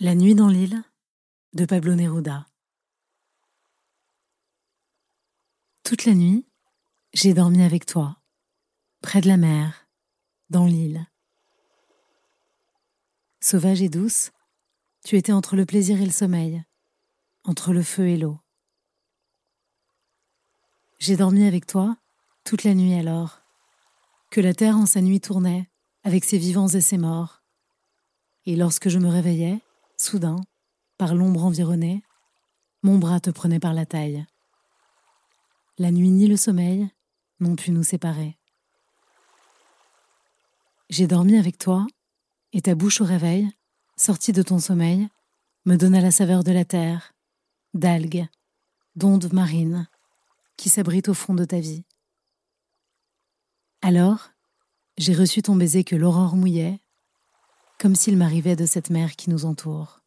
La 0.00 0.14
nuit 0.14 0.36
dans 0.36 0.46
l'île 0.46 0.84
de 1.54 1.64
Pablo 1.64 1.96
Neruda. 1.96 2.46
Toute 5.82 6.04
la 6.04 6.14
nuit, 6.14 6.46
j'ai 7.14 7.34
dormi 7.34 7.62
avec 7.62 7.84
toi, 7.84 8.16
près 9.02 9.20
de 9.20 9.26
la 9.26 9.36
mer, 9.36 9.88
dans 10.50 10.66
l'île. 10.66 11.04
Sauvage 13.40 13.82
et 13.82 13.88
douce, 13.88 14.30
tu 15.04 15.16
étais 15.16 15.32
entre 15.32 15.56
le 15.56 15.66
plaisir 15.66 16.00
et 16.00 16.06
le 16.06 16.12
sommeil, 16.12 16.62
entre 17.42 17.72
le 17.72 17.82
feu 17.82 18.06
et 18.06 18.18
l'eau. 18.18 18.38
J'ai 21.00 21.16
dormi 21.16 21.44
avec 21.44 21.66
toi 21.66 21.96
toute 22.44 22.62
la 22.62 22.74
nuit 22.74 22.94
alors, 22.94 23.40
que 24.30 24.40
la 24.40 24.54
terre 24.54 24.76
en 24.76 24.86
sa 24.86 25.00
nuit 25.00 25.20
tournait 25.20 25.68
avec 26.04 26.22
ses 26.22 26.38
vivants 26.38 26.68
et 26.68 26.80
ses 26.80 26.98
morts. 26.98 27.42
Et 28.46 28.54
lorsque 28.54 28.90
je 28.90 29.00
me 29.00 29.08
réveillais, 29.08 29.60
Soudain, 30.00 30.36
par 30.96 31.14
l'ombre 31.14 31.44
environnée, 31.44 32.02
mon 32.82 32.98
bras 32.98 33.20
te 33.20 33.30
prenait 33.30 33.58
par 33.58 33.74
la 33.74 33.84
taille. 33.84 34.24
La 35.76 35.90
nuit 35.90 36.10
ni 36.10 36.28
le 36.28 36.36
sommeil 36.36 36.88
n'ont 37.40 37.56
pu 37.56 37.72
nous 37.72 37.82
séparer. 37.82 38.38
J'ai 40.88 41.06
dormi 41.06 41.36
avec 41.36 41.58
toi, 41.58 41.86
et 42.52 42.62
ta 42.62 42.74
bouche 42.74 43.00
au 43.00 43.04
réveil, 43.04 43.50
sortie 43.96 44.32
de 44.32 44.42
ton 44.42 44.58
sommeil, 44.58 45.08
me 45.66 45.76
donna 45.76 46.00
la 46.00 46.10
saveur 46.10 46.44
de 46.44 46.52
la 46.52 46.64
terre, 46.64 47.12
d'algues, 47.74 48.26
d'ondes 48.96 49.32
marines, 49.32 49.88
qui 50.56 50.68
s'abritent 50.68 51.08
au 51.08 51.14
fond 51.14 51.34
de 51.34 51.44
ta 51.44 51.60
vie. 51.60 51.84
Alors, 53.82 54.30
j'ai 54.96 55.14
reçu 55.14 55.42
ton 55.42 55.56
baiser 55.56 55.84
que 55.84 55.96
l'aurore 55.96 56.36
mouillait 56.36 56.80
comme 57.78 57.94
s'il 57.94 58.16
m'arrivait 58.16 58.56
de 58.56 58.66
cette 58.66 58.90
mer 58.90 59.14
qui 59.14 59.30
nous 59.30 59.44
entoure. 59.44 60.02